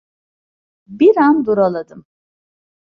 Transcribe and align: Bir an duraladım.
Bir 0.87 1.17
an 1.17 1.45
duraladım. 1.45 2.05